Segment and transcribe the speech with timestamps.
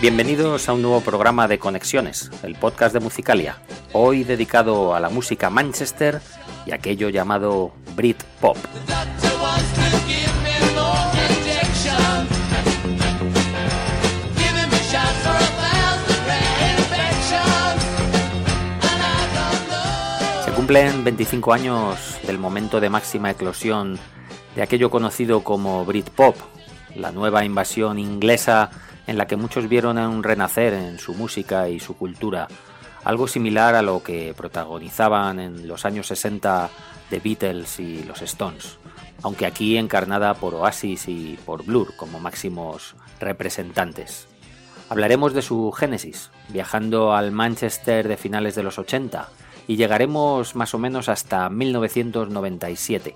[0.00, 3.58] Bienvenidos a un nuevo programa de Conexiones, el podcast de Musicalia,
[3.92, 6.22] hoy dedicado a la música Manchester
[6.64, 8.56] y aquello llamado Brit Pop.
[20.46, 23.98] Se cumplen 25 años del momento de máxima eclosión
[24.56, 26.36] de aquello conocido como Brit Pop,
[26.96, 28.70] la nueva invasión inglesa
[29.06, 32.48] en la que muchos vieron un renacer en su música y su cultura,
[33.04, 36.70] algo similar a lo que protagonizaban en los años 60
[37.08, 38.78] The Beatles y los Stones,
[39.22, 44.28] aunque aquí encarnada por Oasis y por Blur como máximos representantes.
[44.88, 49.28] Hablaremos de su génesis, viajando al Manchester de finales de los 80,
[49.68, 53.14] y llegaremos más o menos hasta 1997,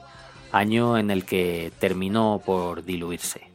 [0.53, 3.54] año en el que terminó por diluirse.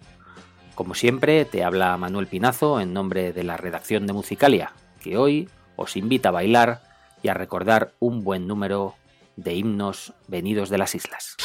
[0.79, 5.49] Como siempre, te habla Manuel Pinazo en nombre de la redacción de Musicalia, que hoy
[5.75, 6.83] os invita a bailar
[7.21, 8.95] y a recordar un buen número
[9.35, 11.35] de himnos venidos de las islas.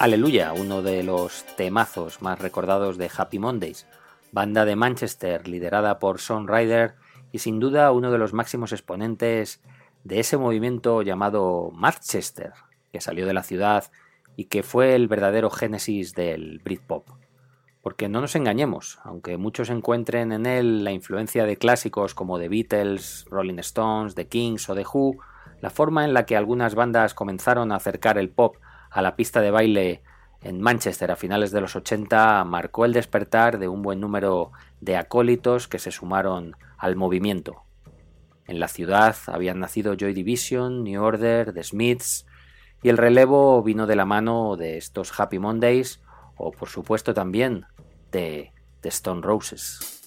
[0.00, 3.88] Aleluya, uno de los temazos más recordados de Happy Mondays,
[4.30, 6.94] banda de Manchester liderada por Son Ryder
[7.32, 9.60] y sin duda uno de los máximos exponentes
[10.04, 12.52] de ese movimiento llamado Manchester,
[12.92, 13.90] que salió de la ciudad
[14.36, 17.08] y que fue el verdadero génesis del Britpop.
[17.82, 22.48] Porque no nos engañemos, aunque muchos encuentren en él la influencia de clásicos como The
[22.48, 25.16] Beatles, Rolling Stones, The Kings o The Who,
[25.60, 28.58] la forma en la que algunas bandas comenzaron a acercar el pop
[28.90, 30.02] a la pista de baile
[30.40, 34.96] en Manchester a finales de los 80 marcó el despertar de un buen número de
[34.96, 37.64] acólitos que se sumaron al movimiento.
[38.46, 42.26] En la ciudad habían nacido Joy Division, New Order, The Smiths,
[42.82, 46.00] y el relevo vino de la mano de estos Happy Mondays
[46.36, 47.66] o por supuesto también
[48.12, 49.98] de The Stone Roses.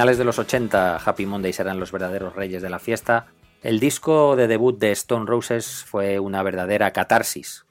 [0.00, 3.26] Finales de los 80 Happy Mondays eran los verdaderos reyes de la fiesta,
[3.60, 7.66] el disco de debut de Stone Roses fue una verdadera catarsis.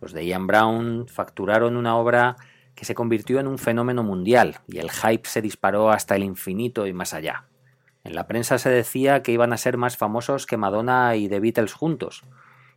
[0.00, 2.36] Los de Ian Brown facturaron una obra
[2.74, 6.86] que se convirtió en un fenómeno mundial y el hype se disparó hasta el infinito
[6.86, 7.44] y más allá.
[8.02, 11.38] En la prensa se decía que iban a ser más famosos que Madonna y The
[11.38, 12.24] Beatles juntos,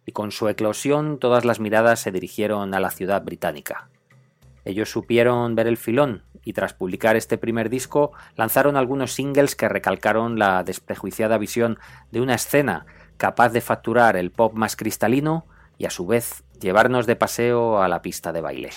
[0.05, 3.87] y con su eclosión todas las miradas se dirigieron a la ciudad británica.
[4.65, 9.69] Ellos supieron ver el filón y tras publicar este primer disco lanzaron algunos singles que
[9.69, 11.77] recalcaron la desprejuiciada visión
[12.11, 12.85] de una escena
[13.17, 15.45] capaz de facturar el pop más cristalino
[15.77, 18.69] y a su vez llevarnos de paseo a la pista de baile.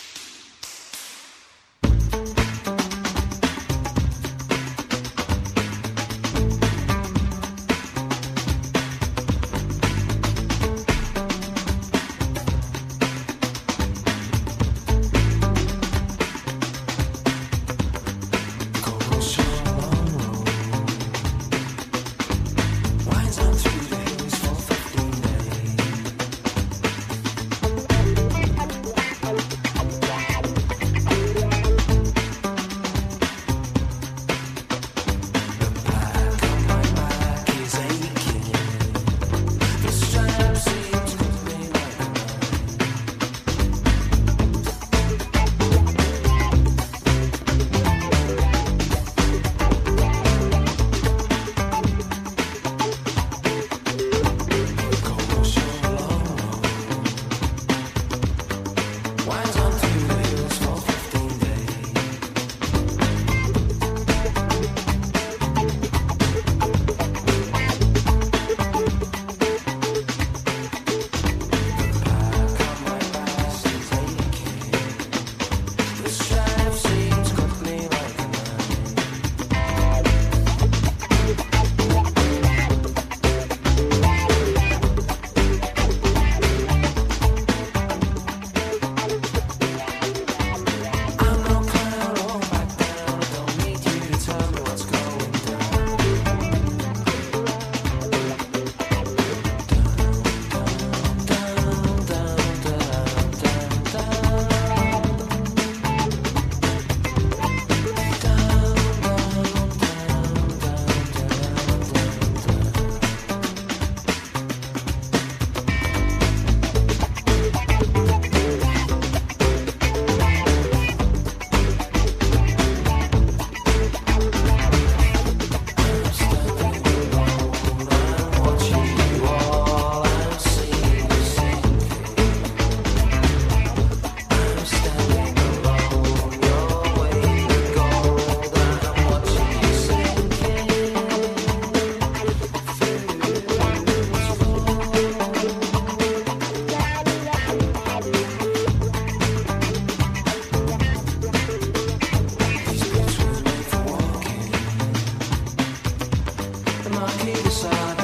[157.05, 158.04] I can't decide.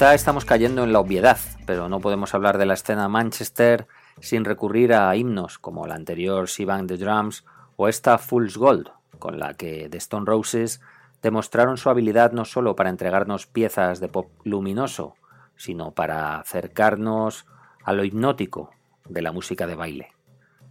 [0.00, 3.86] Estamos cayendo en la obviedad, pero no podemos hablar de la escena Manchester
[4.18, 7.44] sin recurrir a himnos como la anterior She Bang the Drums
[7.76, 10.80] o esta Fool's Gold, con la que The Stone Roses
[11.20, 15.16] demostraron su habilidad no solo para entregarnos piezas de pop luminoso,
[15.56, 17.44] sino para acercarnos
[17.84, 18.70] a lo hipnótico
[19.06, 20.08] de la música de baile.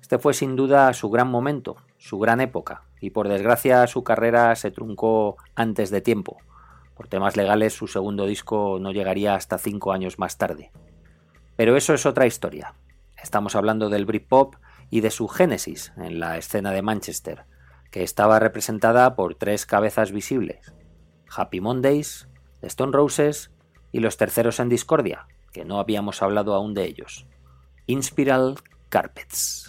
[0.02, 4.56] Este fue sin duda su gran momento, su gran época, y por desgracia su carrera
[4.56, 6.40] se truncó antes de tiempo,
[7.00, 10.70] por temas legales su segundo disco no llegaría hasta cinco años más tarde.
[11.56, 12.74] Pero eso es otra historia.
[13.24, 14.56] Estamos hablando del Britpop
[14.90, 17.46] y de su génesis en la escena de Manchester,
[17.90, 20.74] que estaba representada por tres cabezas visibles,
[21.34, 22.28] Happy Mondays,
[22.64, 23.50] Stone Roses
[23.94, 27.28] y los terceros en discordia, que no habíamos hablado aún de ellos,
[27.88, 28.56] Inspiral
[28.90, 29.69] Carpets.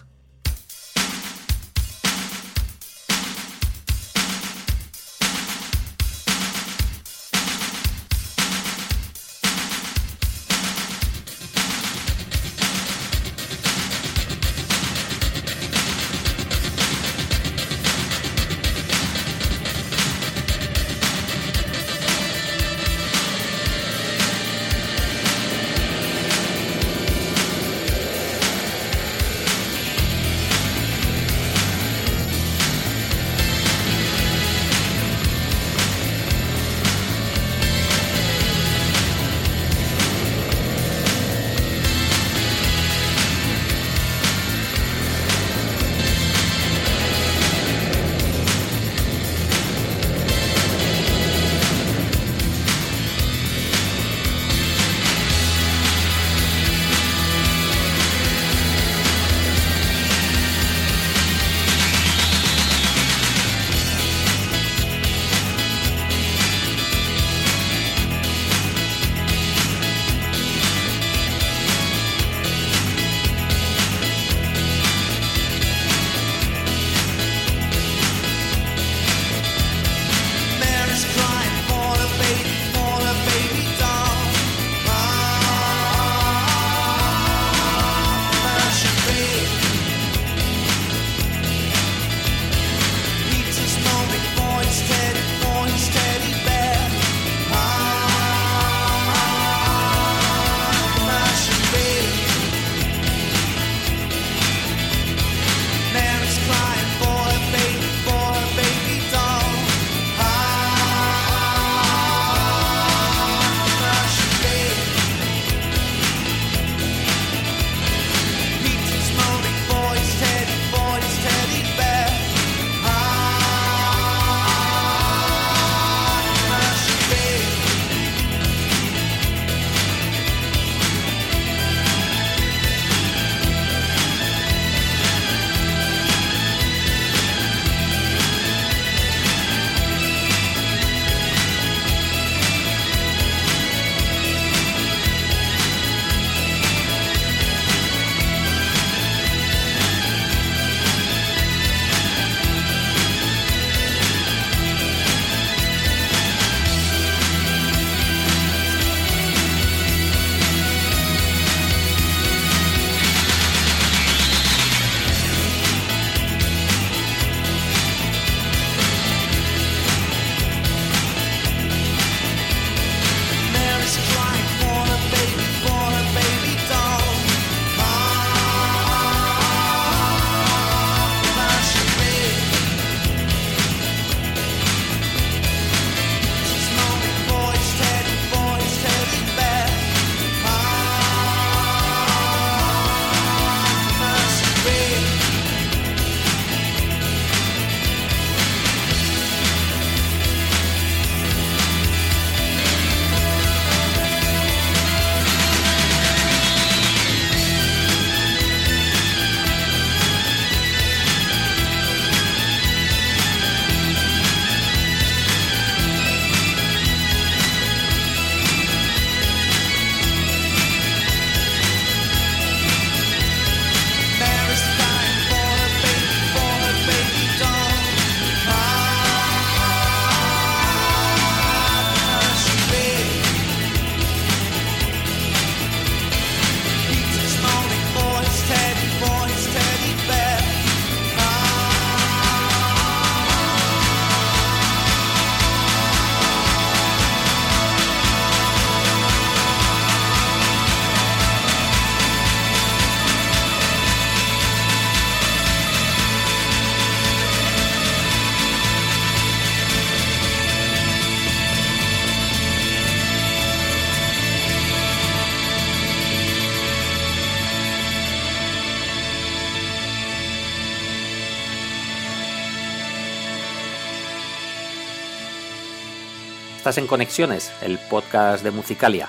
[276.77, 279.09] En Conexiones, el podcast de Musicalia,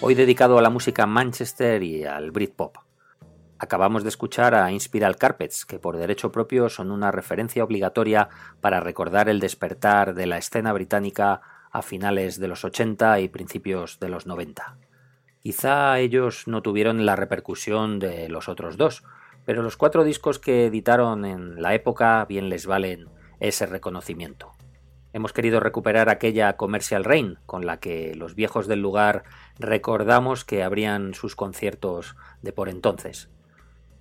[0.00, 2.76] hoy dedicado a la música Manchester y al Britpop.
[3.58, 8.28] Acabamos de escuchar a Inspiral Carpets, que por derecho propio son una referencia obligatoria
[8.60, 11.40] para recordar el despertar de la escena británica
[11.72, 14.76] a finales de los 80 y principios de los 90.
[15.40, 19.02] Quizá ellos no tuvieron la repercusión de los otros dos,
[19.44, 23.08] pero los cuatro discos que editaron en la época bien les valen
[23.40, 24.52] ese reconocimiento.
[25.12, 29.24] Hemos querido recuperar aquella Commercial Rain con la que los viejos del lugar
[29.58, 33.28] recordamos que abrían sus conciertos de por entonces.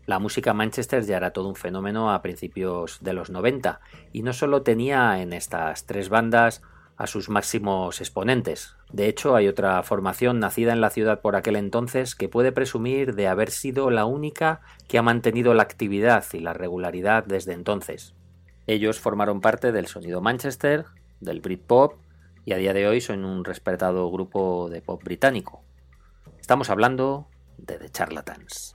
[0.05, 3.79] La música Manchester ya era todo un fenómeno a principios de los 90
[4.11, 6.61] y no solo tenía en estas tres bandas
[6.95, 8.75] a sus máximos exponentes.
[8.91, 13.15] De hecho, hay otra formación nacida en la ciudad por aquel entonces que puede presumir
[13.15, 18.15] de haber sido la única que ha mantenido la actividad y la regularidad desde entonces.
[18.67, 20.85] Ellos formaron parte del sonido Manchester,
[21.19, 21.95] del Britpop
[22.45, 25.63] y a día de hoy son un respetado grupo de pop británico.
[26.39, 27.27] Estamos hablando
[27.57, 28.73] de The Charlatans.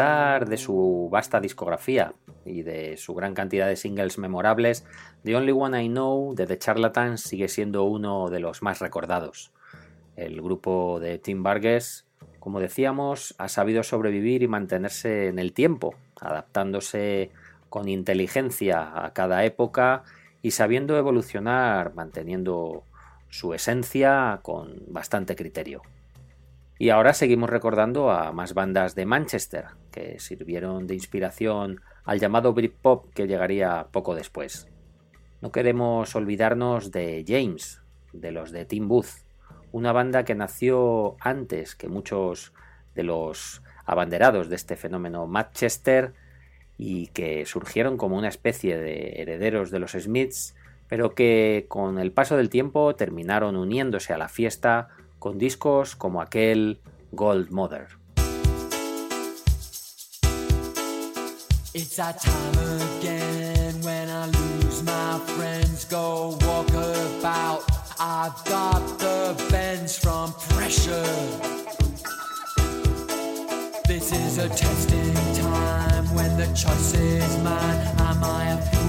[0.00, 2.14] De su vasta discografía
[2.46, 4.86] y de su gran cantidad de singles memorables,
[5.24, 9.52] The Only One I Know de The Charlatans sigue siendo uno de los más recordados.
[10.16, 12.06] El grupo de Tim Burgess,
[12.38, 17.30] como decíamos, ha sabido sobrevivir y mantenerse en el tiempo, adaptándose
[17.68, 20.04] con inteligencia a cada época
[20.40, 22.84] y sabiendo evolucionar manteniendo
[23.28, 25.82] su esencia con bastante criterio.
[26.80, 32.54] Y ahora seguimos recordando a más bandas de Manchester, que sirvieron de inspiración al llamado
[32.54, 34.66] Britpop que llegaría poco después.
[35.42, 37.82] No queremos olvidarnos de James,
[38.14, 39.26] de los de Tim Booth,
[39.72, 42.54] una banda que nació antes que muchos
[42.94, 46.14] de los abanderados de este fenómeno Manchester
[46.78, 50.54] y que surgieron como una especie de herederos de los Smiths,
[50.88, 54.88] pero que con el paso del tiempo terminaron uniéndose a la fiesta
[55.20, 56.80] con discos como aquel
[57.12, 57.86] Gold Mother.
[61.72, 62.58] It's that time
[62.98, 67.62] again when I lose my friends, go walk about.
[68.00, 71.04] I've got the bends from pressure.
[73.86, 77.80] This is a testing time when the choice is mine.
[77.98, 78.79] Am I a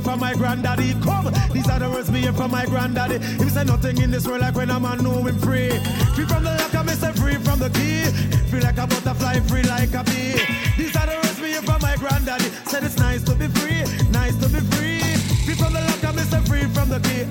[0.00, 0.94] from my granddaddy.
[1.02, 3.16] Come, these are the words me hear from my granddaddy.
[3.16, 5.70] If say nothing in this world like when a man know him free.
[6.14, 8.04] Free from the lock, I miss free from the key.
[8.50, 10.40] Free like a butterfly, free like a bee.
[10.76, 12.48] These are the words me hear from my granddaddy.
[12.66, 15.00] Said it's nice to be free, nice to be free.
[15.44, 17.24] Free from the lock, I miss free from the key.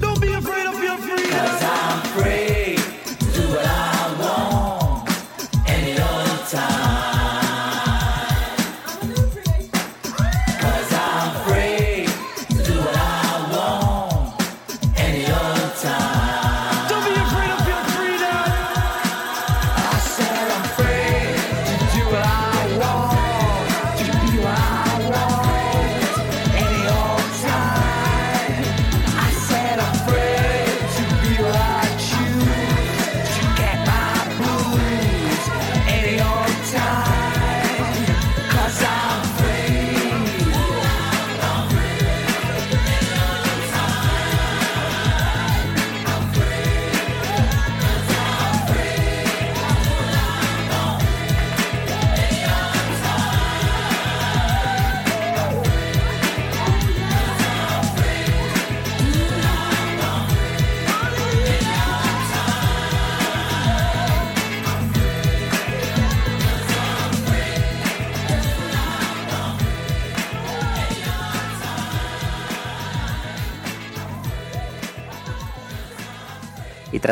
[0.00, 1.30] Don't be afraid of your freedom.
[1.30, 2.92] Cause I'm free
[3.32, 3.91] do what I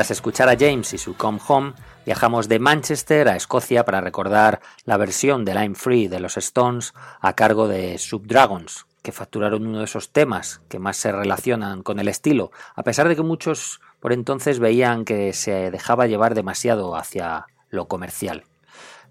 [0.01, 1.75] tras escuchar a James y su Come Home,
[2.07, 6.95] viajamos de Manchester a Escocia para recordar la versión de I'm Free de los Stones
[7.21, 11.99] a cargo de Subdragons, que facturaron uno de esos temas que más se relacionan con
[11.99, 16.97] el estilo, a pesar de que muchos por entonces veían que se dejaba llevar demasiado
[16.97, 18.45] hacia lo comercial.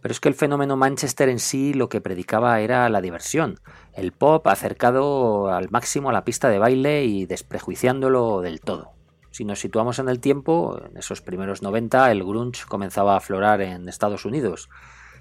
[0.01, 3.59] Pero es que el fenómeno Manchester en sí lo que predicaba era la diversión,
[3.93, 8.98] el pop acercado al máximo a la pista de baile y desprejuiciándolo del todo.
[9.39, 13.61] Si nos situamos en el tiempo, en esos primeros 90 el grunge comenzaba a aflorar
[13.61, 14.69] en Estados Unidos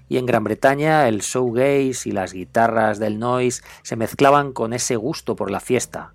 [0.09, 4.97] y en Gran Bretaña el showgaze y las guitarras del noise se mezclaban con ese
[4.97, 6.11] gusto por la fiesta.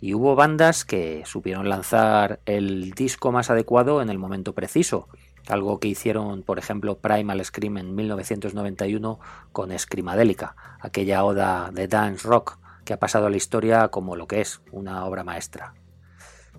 [0.00, 5.06] Y hubo bandas que supieron lanzar el disco más adecuado en el momento preciso,
[5.46, 9.20] algo que hicieron, por ejemplo, Primal Scream en 1991
[9.52, 14.26] con Screamadelica, aquella oda de dance rock que ha pasado a la historia como lo
[14.26, 15.74] que es una obra maestra.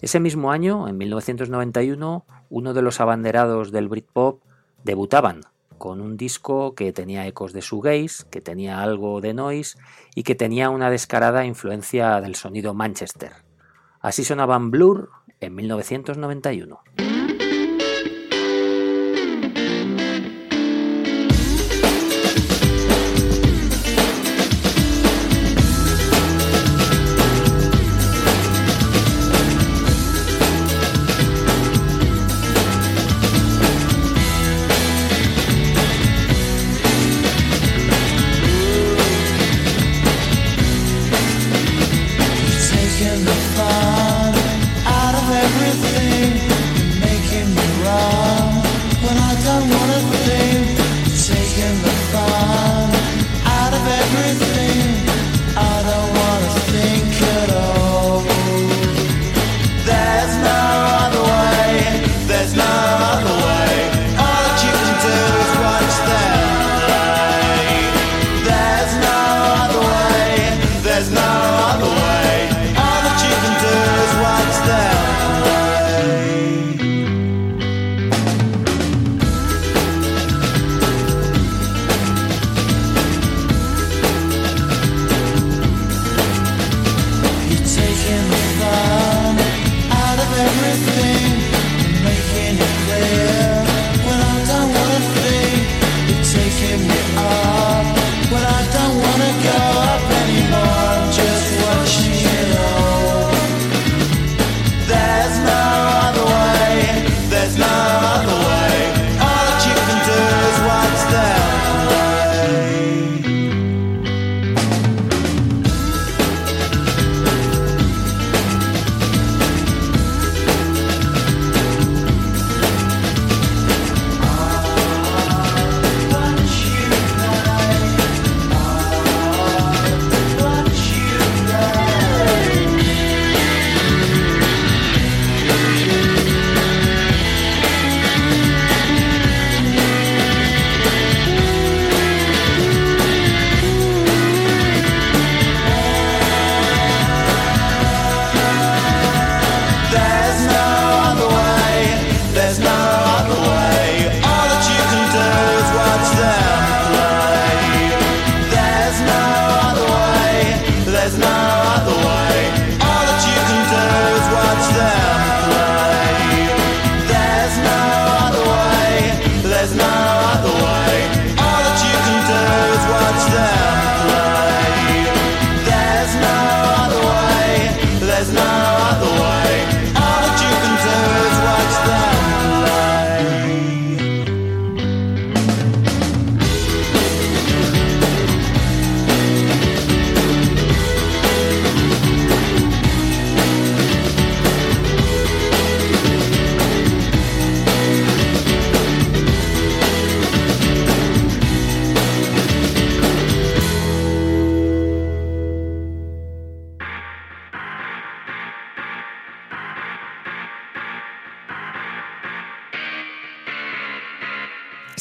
[0.02, 4.42] Ese mismo año, en 1991, uno de los abanderados del Britpop
[4.84, 5.42] debutaban
[5.78, 9.78] con un disco que tenía ecos de shoegaze, que tenía algo de noise
[10.14, 13.32] y que tenía una descarada influencia del sonido Manchester.
[14.00, 16.82] Así sonaban Blur en 1991.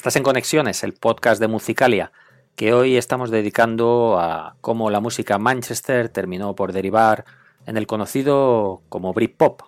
[0.05, 2.13] Estás en Conexiones, el podcast de Musicalia,
[2.57, 7.25] que hoy estamos dedicando a cómo la música Manchester terminó por derivar
[7.65, 9.63] en el conocido como Britpop.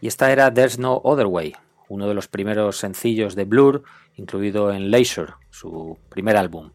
[0.00, 1.56] Y esta era There's No Other Way,
[1.88, 3.82] uno de los primeros sencillos de Blur,
[4.14, 6.70] incluido en Leisure, su primer álbum.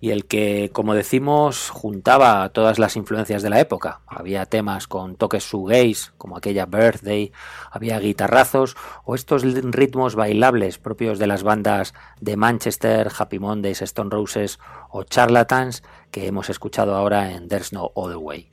[0.00, 4.00] Y el que, como decimos, juntaba todas las influencias de la época.
[4.06, 7.32] Había temas con toques shoegaze, como aquella Birthday,
[7.70, 14.10] había guitarrazos o estos ritmos bailables propios de las bandas de Manchester, Happy Mondays, Stone
[14.10, 18.50] Roses o Charlatans que hemos escuchado ahora en There's No Other Way.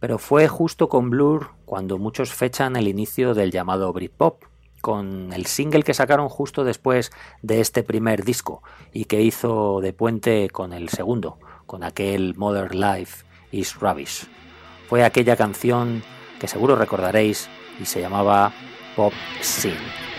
[0.00, 4.44] Pero fue justo con Blur cuando muchos fechan el inicio del llamado Britpop,
[4.80, 7.12] con el single que sacaron justo después
[7.42, 8.62] de este primer disco
[8.92, 14.26] y que hizo de puente con el segundo, con aquel Modern Life is Rubbish.
[14.88, 16.02] Fue aquella canción
[16.40, 17.48] que seguro recordaréis
[17.80, 18.52] y se llamaba
[18.96, 20.09] Pop Scene.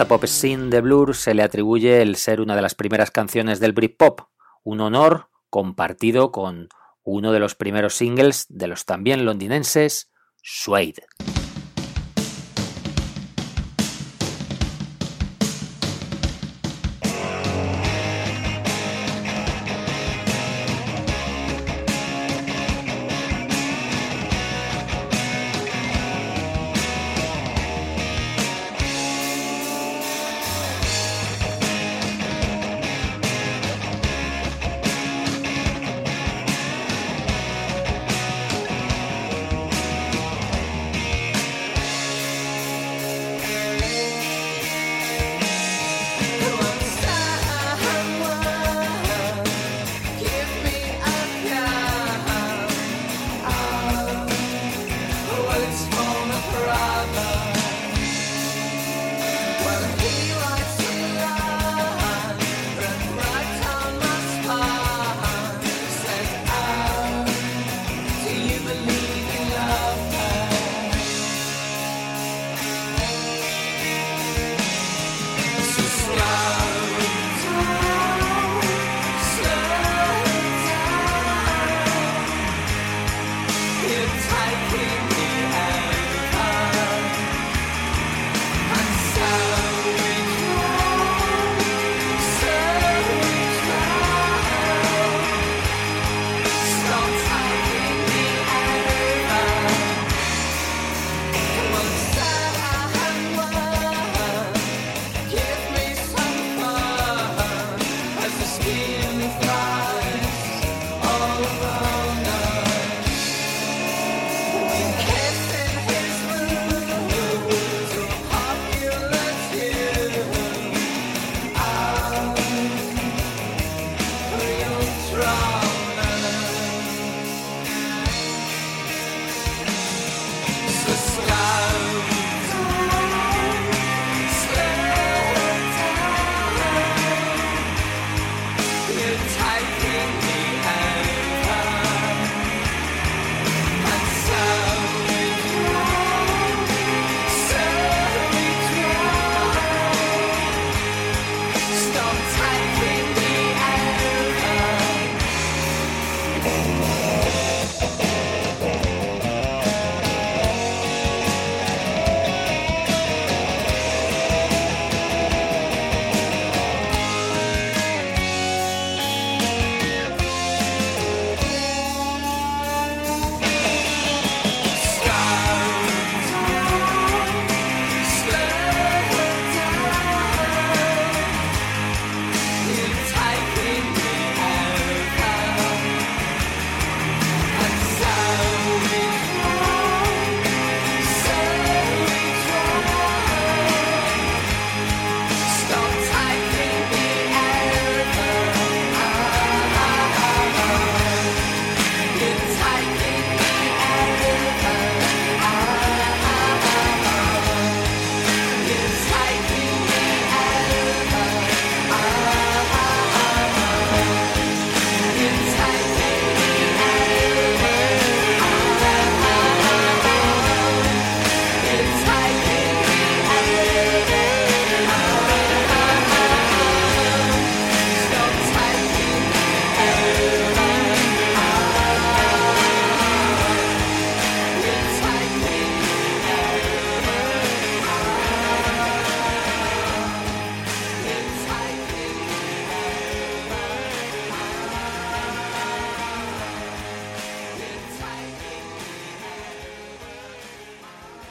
[0.00, 3.60] Esta pop scene de Blur se le atribuye el ser una de las primeras canciones
[3.60, 4.22] del Britpop,
[4.64, 6.70] un honor compartido con
[7.02, 10.10] uno de los primeros singles de los también londinenses,
[10.42, 11.04] 'Suede'.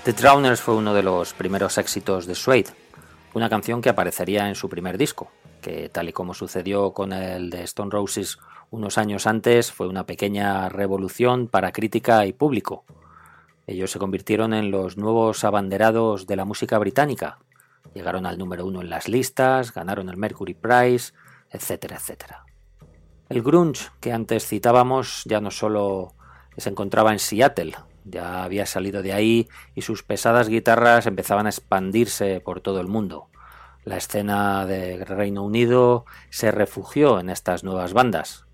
[0.10, 2.72] The Drowners fue uno de los primeros éxitos de Suede,
[3.36, 5.30] una canción que aparecería en su primer disco,
[5.62, 8.40] que tal y como sucedió con el de Stone Roses
[8.72, 12.86] unos años antes, fue una pequeña revolución para crítica y público.
[13.68, 17.38] Ellos se convirtieron en los nuevos abanderados de la música británica.
[17.94, 21.14] Llegaron al número uno en las listas, ganaron el Mercury Prize,
[21.52, 22.46] etcétera, etcétera.
[23.30, 26.16] El grunge que antes citábamos ya no solo
[26.58, 27.76] se encontraba en Seattle,
[28.10, 32.88] ya había salido de ahí y sus pesadas guitarras empezaban a expandirse por todo el
[32.88, 33.30] mundo.
[33.86, 38.46] La escena de Reino Unido se refugió en estas nuevas bandas.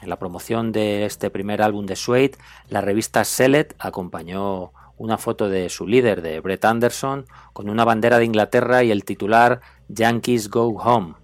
[0.00, 2.32] En la promoción de este primer álbum de Suede,
[2.68, 8.18] la revista Select acompañó una foto de su líder, de Brett Anderson, con una bandera
[8.18, 11.14] de Inglaterra y el titular Yankees Go Home.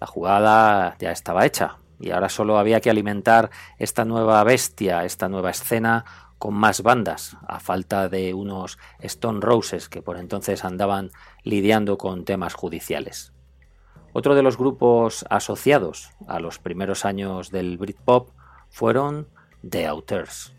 [0.00, 5.28] La jugada ya estaba hecha y ahora solo había que alimentar esta nueva bestia, esta
[5.28, 6.04] nueva escena
[6.38, 11.10] con más bandas, a falta de unos Stone Roses que por entonces andaban
[11.42, 13.32] lidiando con temas judiciales.
[14.12, 18.30] Otro de los grupos asociados a los primeros años del Britpop
[18.70, 19.28] fueron
[19.68, 20.55] The Outers.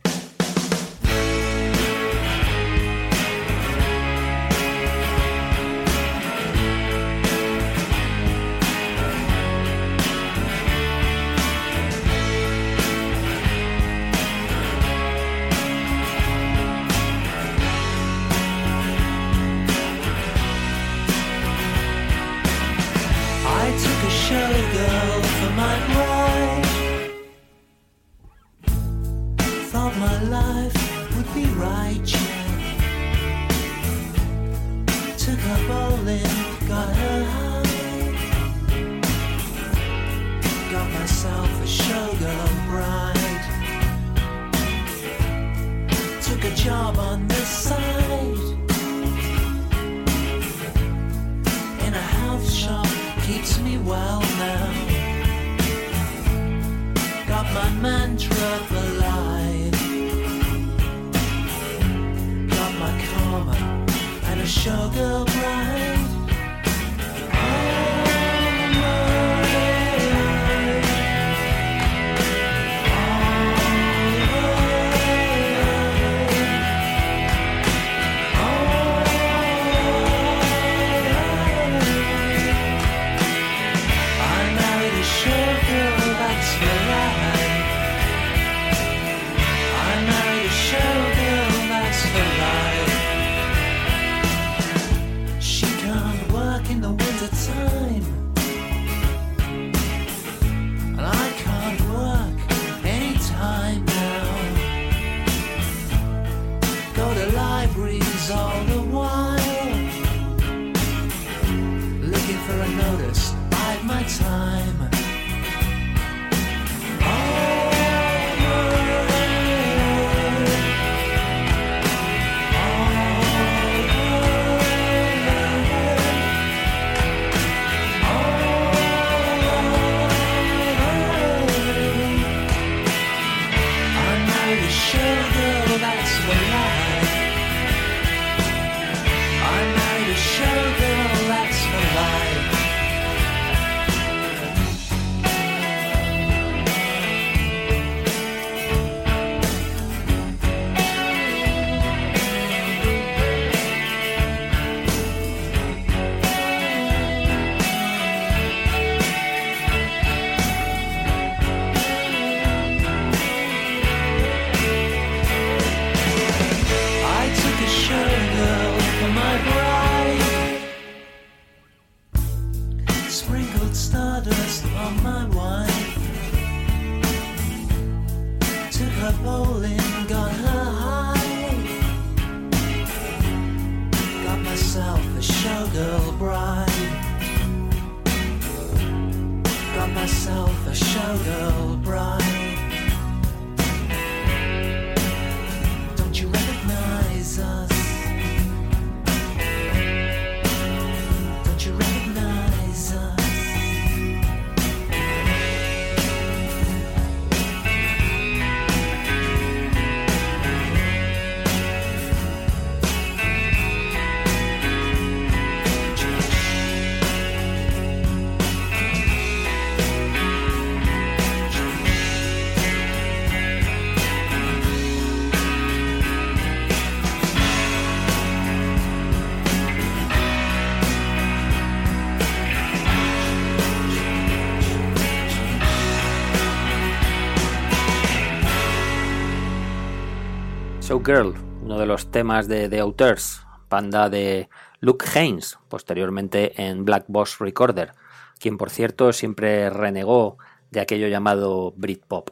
[241.08, 244.50] Showgirl, uno de los temas de The Auteurs, banda de
[244.82, 247.94] Luke Haynes, posteriormente en Black Boss Recorder,
[248.40, 250.38] quien por cierto siempre renegó
[250.70, 252.32] de aquello llamado Britpop.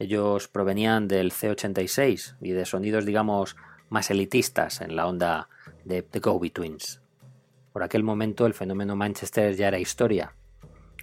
[0.00, 3.54] Ellos provenían del C86 y de sonidos, digamos,
[3.90, 5.48] más elitistas en la onda
[5.84, 7.00] de The Go-Betweens.
[7.72, 10.34] Por aquel momento el fenómeno Manchester ya era historia.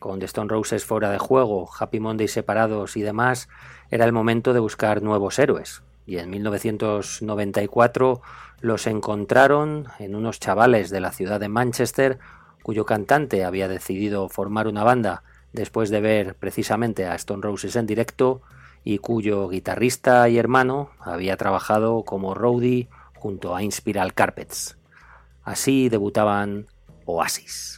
[0.02, 3.48] Con The Stone Roses fuera de juego, Happy Monday separados y demás,
[3.92, 5.84] era el momento de buscar nuevos héroes.
[6.08, 8.22] Y en 1994
[8.62, 12.18] los encontraron en unos chavales de la ciudad de Manchester,
[12.64, 15.22] cuyo cantante había decidido formar una banda
[15.54, 18.42] después de ver precisamente a Stone Roses en directo
[18.84, 24.78] y cuyo guitarrista y hermano había trabajado como roadie junto a Inspiral Carpets.
[25.44, 26.68] Así debutaban
[27.06, 27.77] Oasis.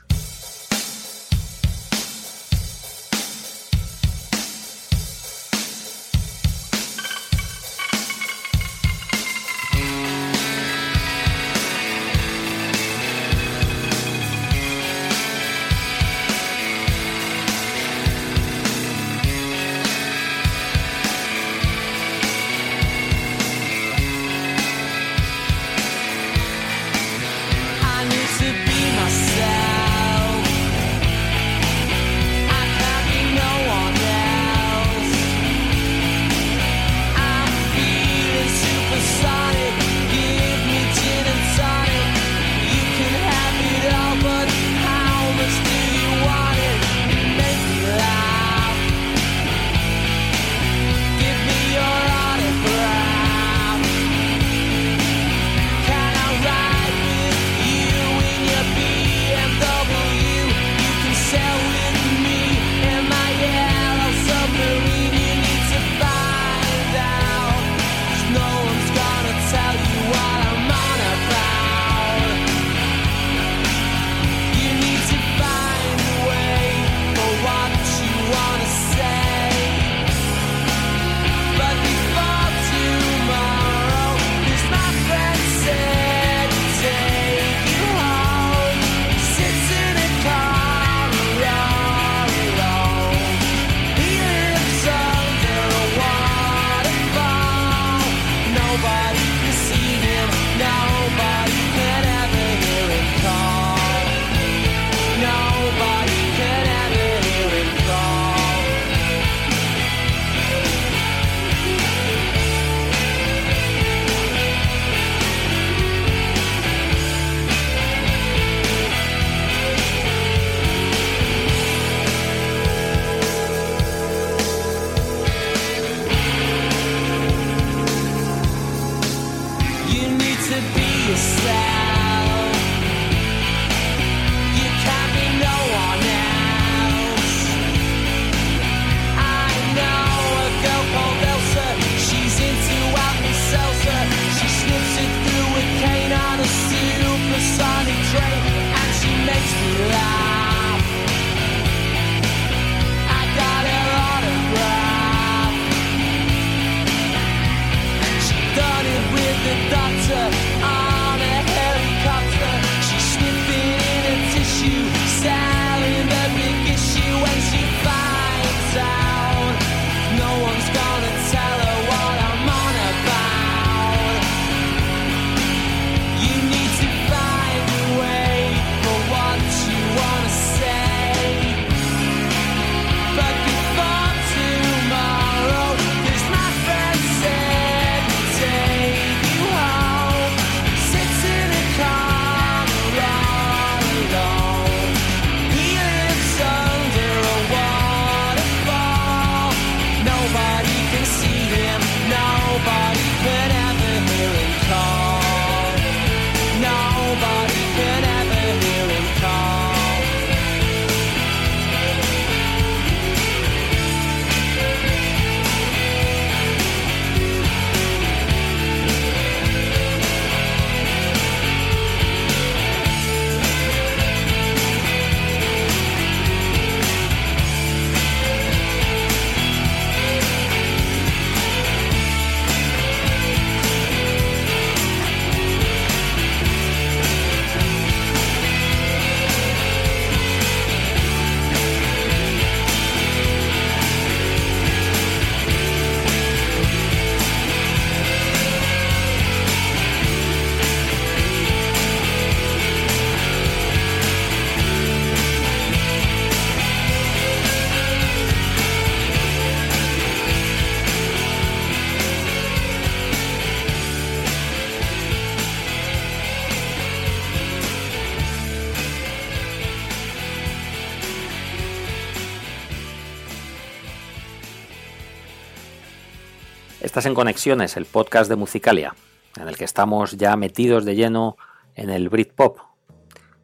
[276.89, 278.95] Estás en Conexiones, el podcast de Musicalia,
[279.39, 281.37] en el que estamos ya metidos de lleno
[281.75, 282.57] en el Britpop.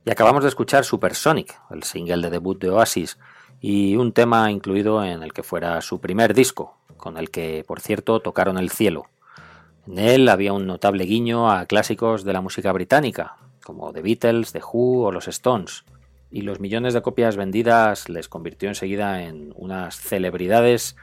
[0.04, 3.20] Y acabamos de escuchar Supersonic, el single de debut de Oasis,
[3.62, 7.82] y un tema incluido en el que fuera su primer disco, con el que, por
[7.82, 9.06] cierto, tocaron el cielo.
[9.86, 14.54] En él había un notable guiño a clásicos de la música británica, como The Beatles,
[14.54, 15.86] The Who o los Stones,
[16.32, 20.96] y los millones de copias vendidas les convirtió enseguida en unas celebridades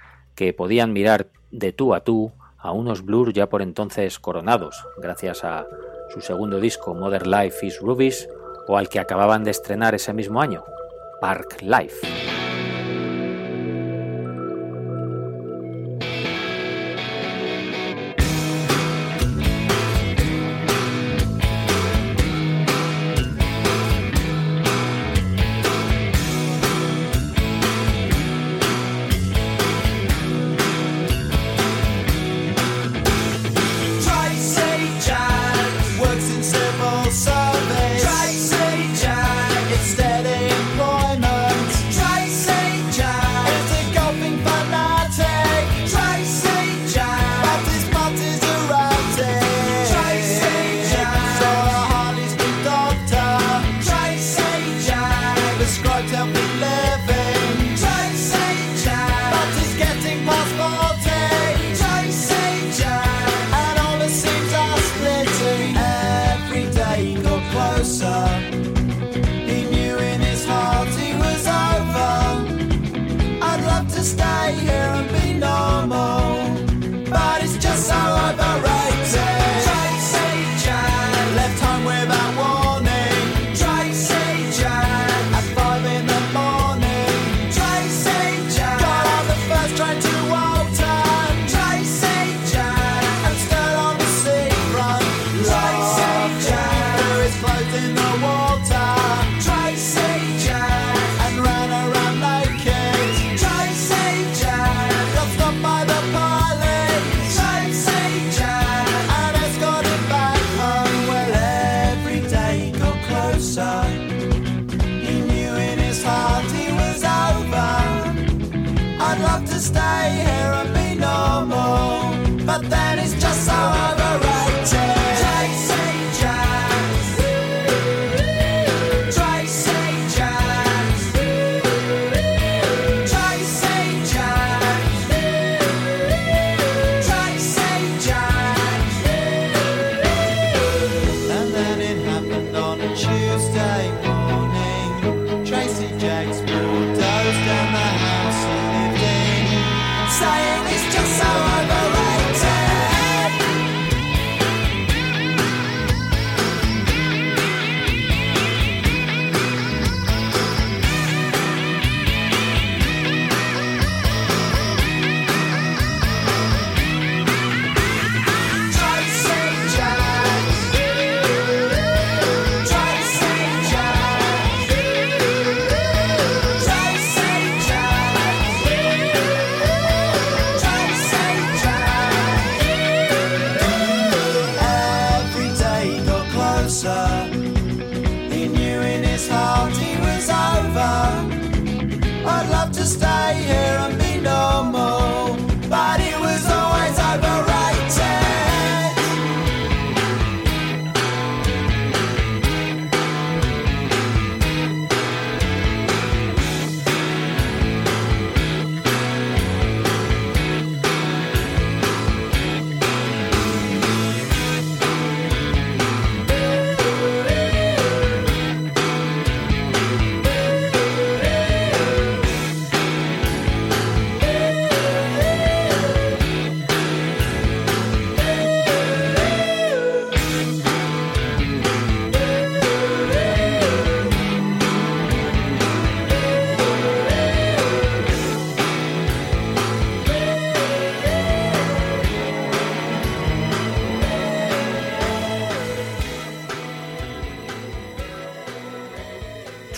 [0.42, 5.44] que podían mirar de tú a tú a unos Blur ya por entonces coronados, gracias
[5.44, 5.66] a
[6.12, 8.28] su segundo disco Modern Life is Rubies
[8.66, 10.64] o al que acababan de estrenar ese mismo año,
[11.20, 12.31] Park Life.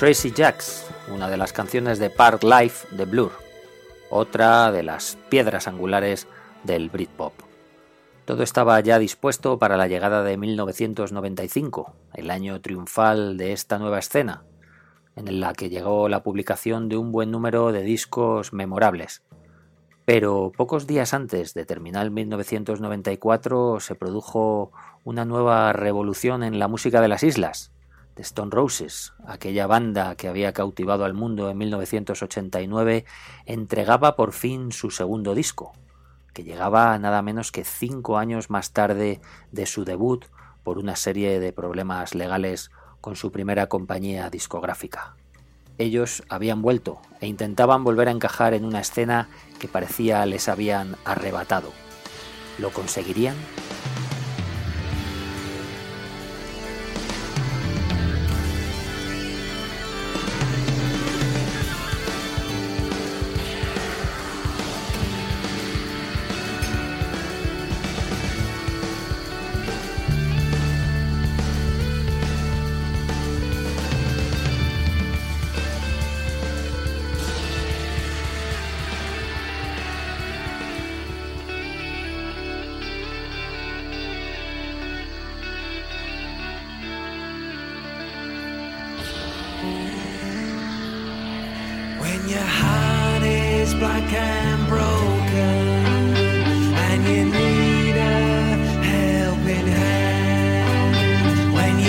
[0.04, 3.32] Tracy Jacks, una de las canciones de Park Life de Blur,
[4.10, 6.28] otra de las piedras angulares
[6.62, 7.32] del Britpop.
[8.26, 13.98] Todo estaba ya dispuesto para la llegada de 1995, el año triunfal de esta nueva
[13.98, 14.42] escena,
[15.16, 19.22] en la que llegó la publicación de un buen número de discos memorables.
[20.04, 24.70] Pero pocos días antes de terminar 1994 se produjo
[25.02, 27.73] una nueva revolución en la música de las islas.
[28.14, 33.04] The Stone Roses, aquella banda que había cautivado al mundo en 1989,
[33.46, 35.72] entregaba por fin su segundo disco,
[36.32, 40.24] que llegaba nada menos que cinco años más tarde de su debut
[40.62, 45.16] por una serie de problemas legales con su primera compañía discográfica.
[45.76, 50.96] Ellos habían vuelto e intentaban volver a encajar en una escena que parecía les habían
[51.04, 51.72] arrebatado.
[52.58, 53.34] ¿Lo conseguirían?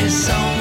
[0.05, 0.54] is so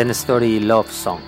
[0.00, 1.20] Ten Story Love Song,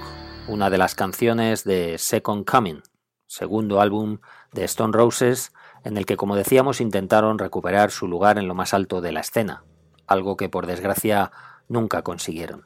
[0.48, 2.80] una de las canciones de Second Coming,
[3.26, 4.20] segundo álbum
[4.50, 5.52] de Stone Roses,
[5.84, 9.20] en el que, como decíamos, intentaron recuperar su lugar en lo más alto de la
[9.20, 9.62] escena,
[10.06, 11.32] algo que por desgracia
[11.68, 12.64] nunca consiguieron.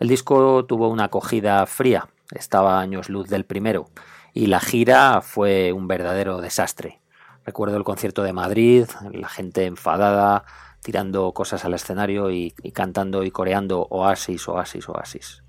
[0.00, 3.90] El disco tuvo una acogida fría, estaba años luz del primero,
[4.34, 7.00] y la gira fue un verdadero desastre.
[7.44, 10.44] Recuerdo el concierto de Madrid, la gente enfadada,
[10.88, 15.42] tirando cosas al escenario y, cantando y coreando Oasis, Oasis, Oasis.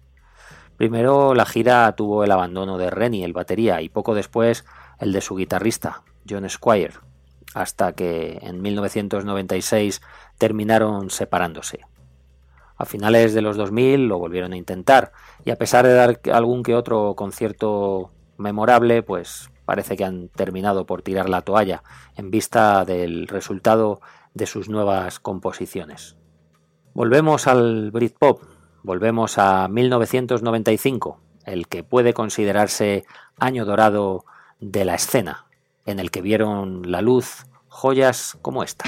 [0.75, 4.65] Primero la gira tuvo el abandono de Rennie, el batería, y poco después
[4.99, 6.95] el de su guitarrista, John Squire,
[7.53, 10.01] hasta que en 1996
[10.37, 11.85] terminaron separándose.
[12.75, 15.13] A finales de los 2000 lo volvieron a intentar
[15.45, 20.85] y a pesar de dar algún que otro concierto memorable, pues parece que han terminado
[20.85, 21.81] por tirar la toalla
[22.17, 24.01] en vista del resultado
[24.33, 26.17] de sus nuevas composiciones.
[26.93, 28.43] Volvemos al Britpop,
[28.83, 33.05] volvemos a 1995, el que puede considerarse
[33.37, 34.25] año dorado
[34.59, 35.45] de la escena,
[35.85, 38.85] en el que vieron la luz joyas como esta.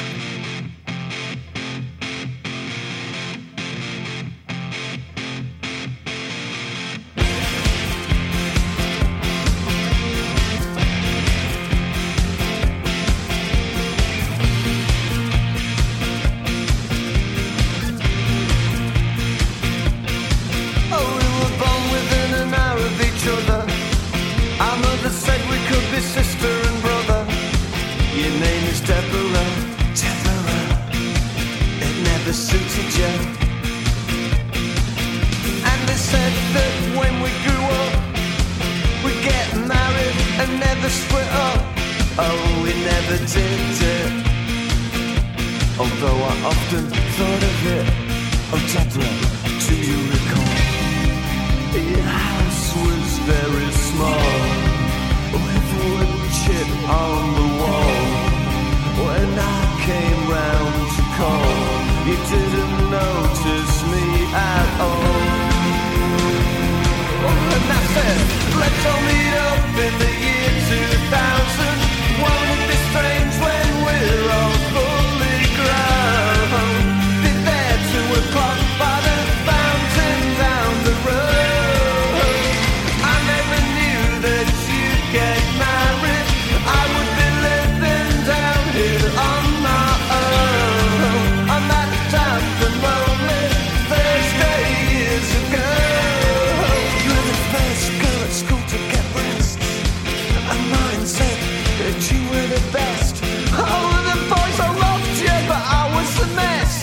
[101.91, 103.19] that you were the best.
[103.51, 106.73] All of the boys I loved you, but I was a mess.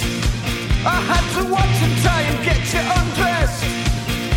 [0.85, 3.65] I had to watch and try and get you undressed.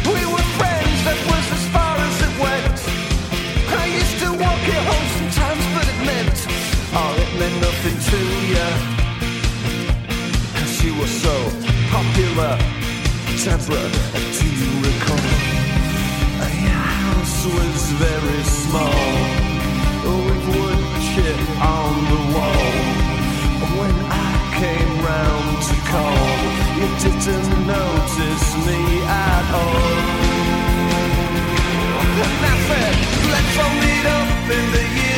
[0.08, 2.78] We were friends, that was as far as it went.
[3.84, 6.38] I used to walk you home sometimes, but it meant,
[6.96, 8.20] oh, it meant nothing to
[8.54, 8.70] you.
[10.56, 11.36] Cause you were so
[11.92, 12.56] popular,
[13.44, 13.96] temperate,
[14.40, 15.28] do you recall?
[16.64, 19.21] Your house was very small
[22.12, 22.68] the wall.
[23.80, 23.96] When
[24.28, 26.28] I came round to call,
[26.78, 29.96] you didn't notice me at all.
[32.02, 32.96] And That's it.
[33.34, 35.11] Let's hold it up in the year.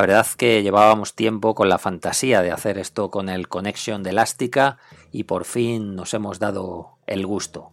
[0.00, 4.08] La verdad que llevábamos tiempo con la fantasía de hacer esto con el Connection de
[4.08, 4.78] Elástica
[5.12, 7.72] y por fin nos hemos dado el gusto.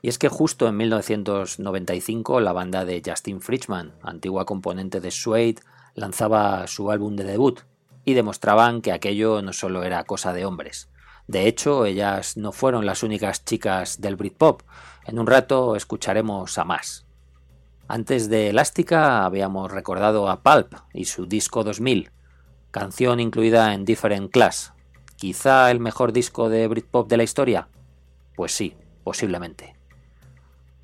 [0.00, 5.56] Y es que justo en 1995 la banda de Justin Friedman, antigua componente de Suede,
[5.94, 7.60] lanzaba su álbum de debut
[8.06, 10.88] y demostraban que aquello no solo era cosa de hombres.
[11.26, 14.62] De hecho, ellas no fueron las únicas chicas del Britpop.
[15.04, 17.04] En un rato escucharemos a más.
[17.88, 22.10] Antes de Elástica habíamos recordado a Pulp y su disco 2000,
[22.70, 24.72] canción incluida en Different Class.
[25.16, 27.68] ¿Quizá el mejor disco de Britpop de la historia?
[28.34, 29.76] Pues sí, posiblemente.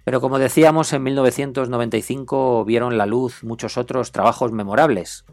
[0.05, 5.25] Pero como decíamos, en 1995 vieron la luz muchos otros trabajos memorables.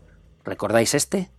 [0.44, 1.32] ¿Recordáis este?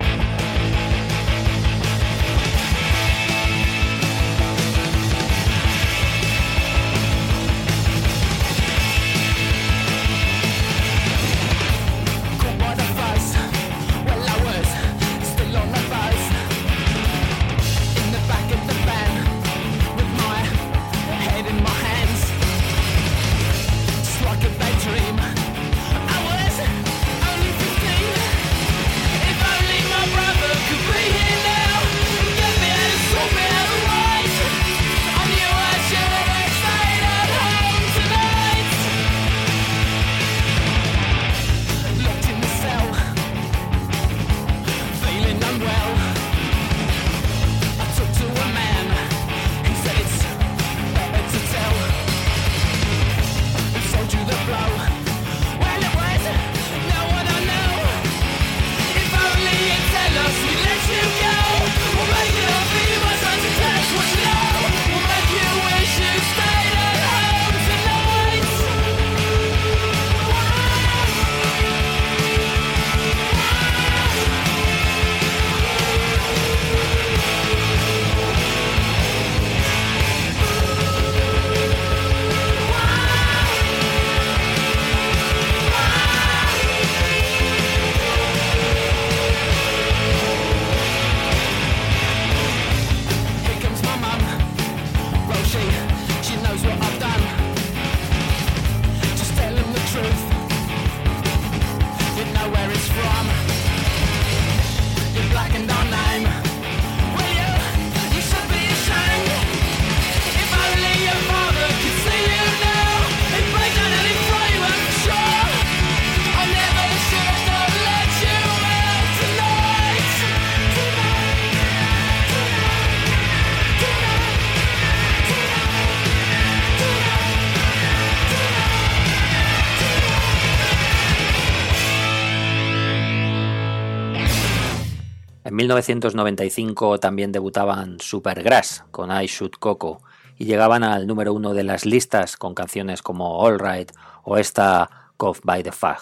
[135.67, 140.01] 1995 también debutaban Supergrass con I Shoot Coco
[140.39, 143.91] y llegaban al número uno de las listas con canciones como All Right
[144.23, 145.99] o esta Cough by the Fag.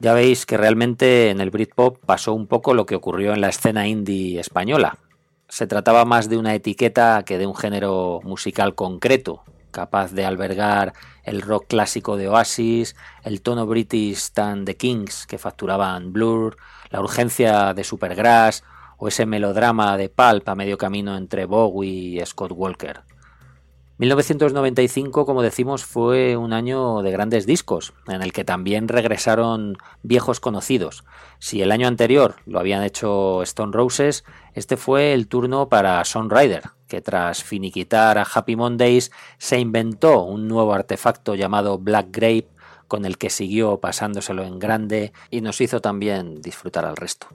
[0.00, 3.48] Ya veis que realmente en el Britpop pasó un poco lo que ocurrió en la
[3.48, 4.98] escena indie española.
[5.48, 10.94] Se trataba más de una etiqueta que de un género musical concreto, capaz de albergar
[11.22, 16.56] el rock clásico de Oasis, el tono british tan de Kings que facturaban Blur,
[16.90, 18.64] la urgencia de Supergrass
[18.96, 23.02] o ese melodrama de Pulp a medio camino entre Bowie y Scott Walker.
[23.98, 30.38] 1995, como decimos, fue un año de grandes discos, en el que también regresaron viejos
[30.38, 31.04] conocidos.
[31.38, 34.24] Si el año anterior lo habían hecho Stone Roses,
[34.54, 40.46] este fue el turno para Rider, que tras finiquitar a Happy Mondays se inventó un
[40.46, 42.48] nuevo artefacto llamado Black Grape,
[42.88, 47.28] con el que siguió pasándoselo en grande y nos hizo también disfrutar al resto.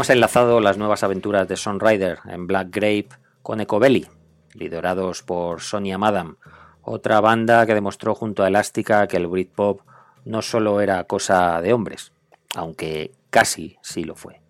[0.00, 3.10] Hemos enlazado las nuevas aventuras de Sunrider en Black Grape
[3.42, 4.08] con Ecobelly,
[4.54, 6.38] liderados por Sonia Madam,
[6.80, 9.82] otra banda que demostró junto a Elástica que el Britpop
[10.24, 12.14] no solo era cosa de hombres,
[12.54, 14.40] aunque casi sí lo fue.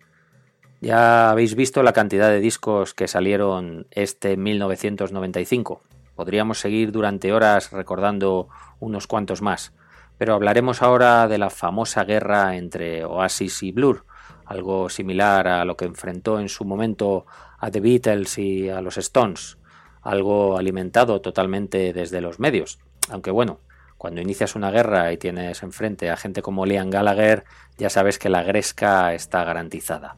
[0.79, 5.81] Ya habéis visto la cantidad de discos que salieron este 1995.
[6.15, 8.47] Podríamos seguir durante horas recordando
[8.79, 9.73] unos cuantos más,
[10.17, 14.05] pero hablaremos ahora de la famosa guerra entre Oasis y Blur,
[14.51, 17.25] algo similar a lo que enfrentó en su momento
[17.57, 19.57] a The Beatles y a los Stones,
[20.01, 22.79] algo alimentado totalmente desde los medios.
[23.09, 23.59] Aunque bueno,
[23.97, 27.45] cuando inicias una guerra y tienes enfrente a gente como Liam Gallagher,
[27.77, 30.17] ya sabes que la gresca está garantizada.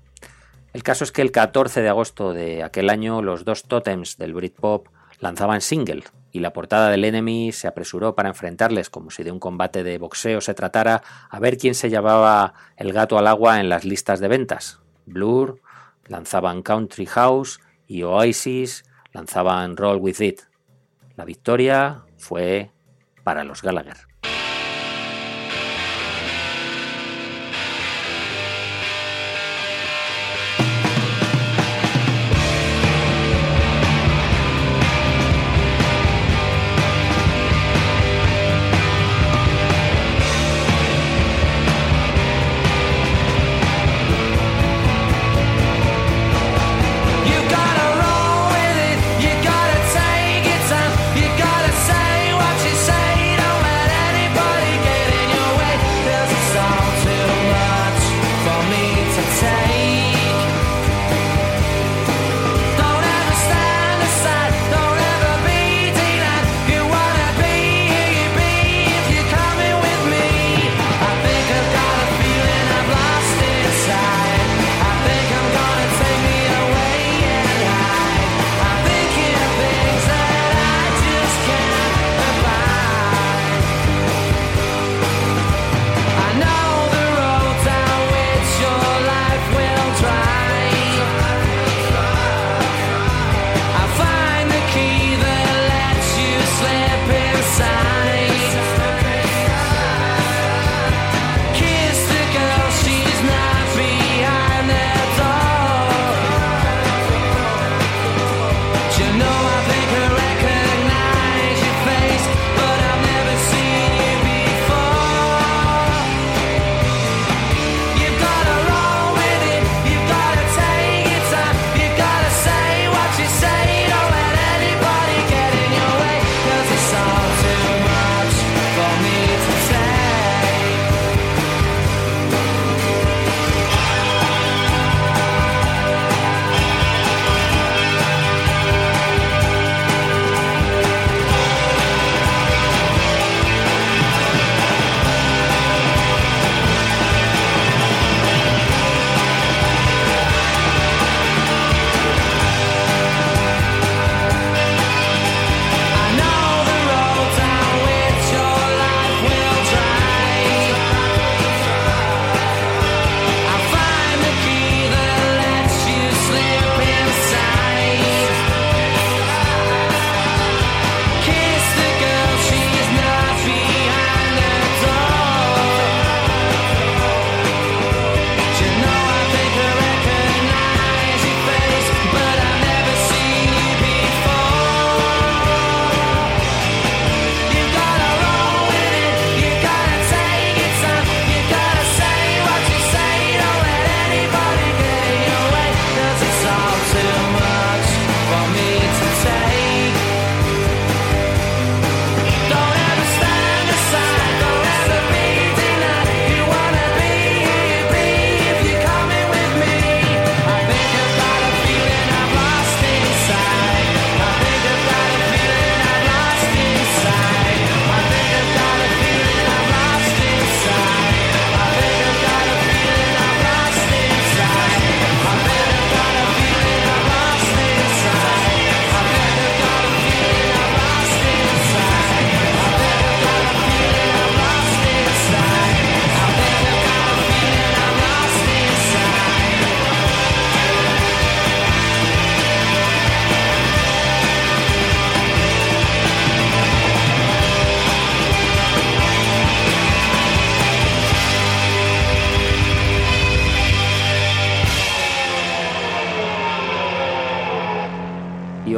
[0.74, 4.34] El caso es que el 14 de agosto de aquel año los dos tótems del
[4.34, 4.88] Britpop
[5.20, 6.04] lanzaban single
[6.34, 10.00] y la portada del Enemy se apresuró para enfrentarles como si de un combate de
[10.00, 14.20] boxeo se tratara a ver quién se llevaba el gato al agua en las listas
[14.20, 14.82] de ventas.
[15.06, 15.62] Blur
[16.08, 18.84] lanzaban Country House y Oasis
[19.14, 20.42] lanzaban Roll With It.
[21.16, 22.72] La victoria fue
[23.24, 24.12] para los Gallagher.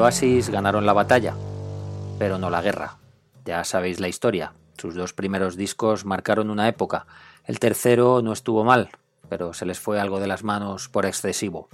[0.06, 1.34] Oasis ganaron la batalla,
[2.20, 3.00] pero no la guerra.
[3.44, 4.54] Ya sabéis la historia.
[4.78, 7.08] Sus dos primeros discos marcaron una época.
[7.44, 8.92] El tercero no estuvo mal,
[9.30, 11.70] pero se les fue algo de las manos por excesivo.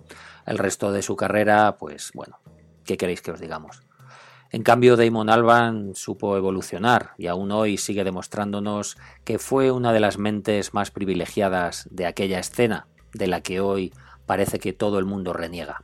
[0.46, 2.40] El resto de su carrera, pues bueno,
[2.86, 3.82] ¿qué queréis que os digamos?
[4.50, 8.96] En cambio, Damon Alban supo evolucionar y aún hoy sigue demostrándonos
[9.26, 13.94] que fue una de las mentes más privilegiadas de aquella escena, de la que hoy
[14.26, 15.84] parece que todo el mundo reniega.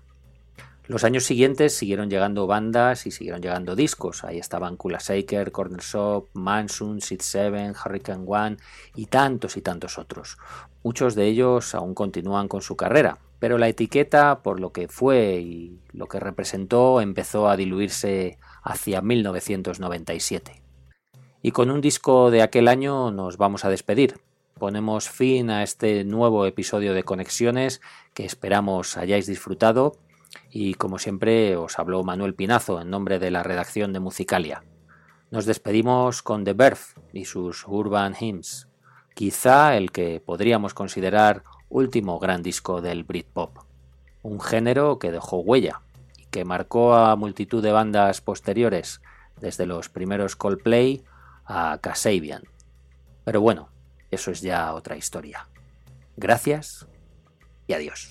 [0.88, 4.24] Los años siguientes siguieron llegando bandas y siguieron llegando discos.
[4.24, 8.58] Ahí estaban Kula Shaker, Corner Shop, Mansun, Sid Seven, Hurricane One
[8.96, 10.38] y tantos y tantos otros.
[10.84, 15.42] Muchos de ellos aún continúan con su carrera, pero la etiqueta, por lo que fue
[15.42, 20.62] y lo que representó, empezó a diluirse hacia 1997.
[21.42, 24.22] Y con un disco de aquel año nos vamos a despedir.
[24.58, 27.82] Ponemos fin a este nuevo episodio de Conexiones
[28.14, 29.98] que esperamos hayáis disfrutado
[30.52, 34.64] y como siempre os habló Manuel Pinazo en nombre de la redacción de Musicalia.
[35.30, 38.68] Nos despedimos con The Birth y sus Urban Hymns,
[39.14, 43.58] quizá el que podríamos considerar último gran disco del Britpop,
[44.24, 45.82] un género que dejó huella
[46.18, 49.02] y que marcó a multitud de bandas posteriores,
[49.40, 51.04] desde los primeros Coldplay
[51.46, 52.44] a Kasabian.
[53.24, 53.70] Pero bueno,
[54.12, 55.48] eso es ya otra historia.
[56.16, 56.88] Gracias
[57.68, 58.10] y adiós.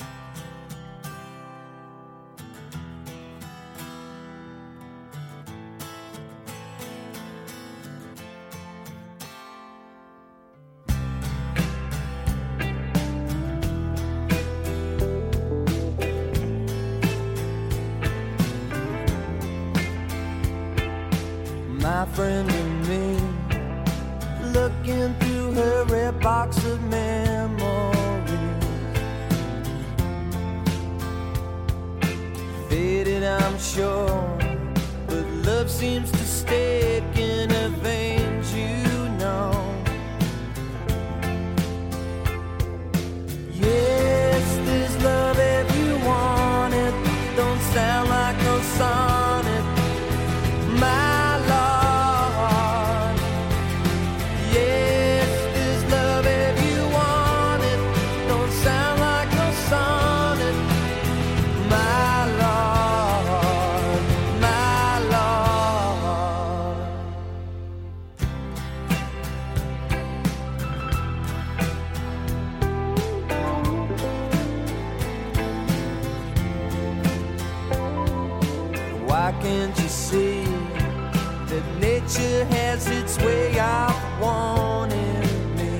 [79.26, 85.72] Why can't you see that nature has its way of wanting me?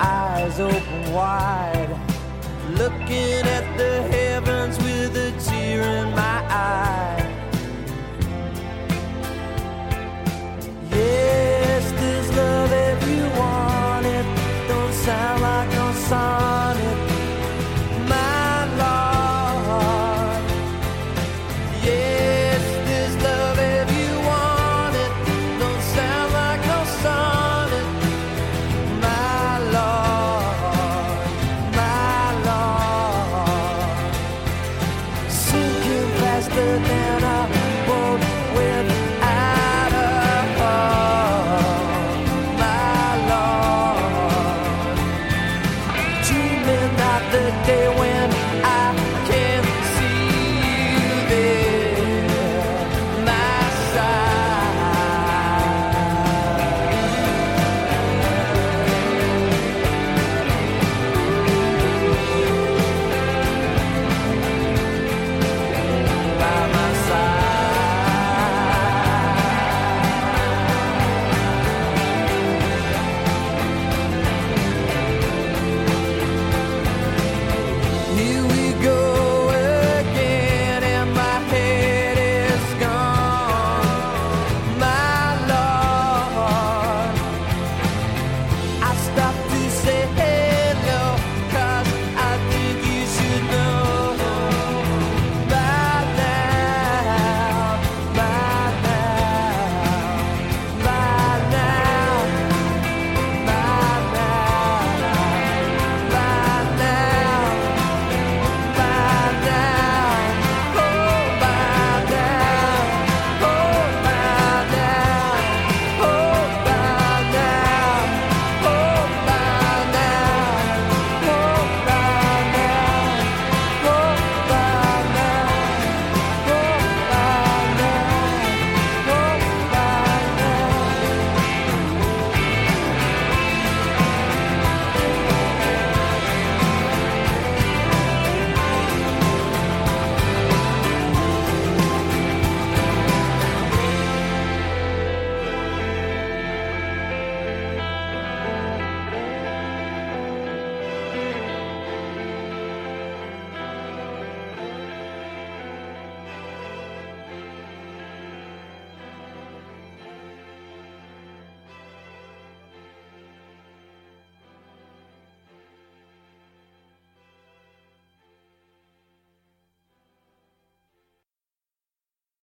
[0.00, 1.90] Eyes open wide,
[2.70, 4.27] looking at the heavens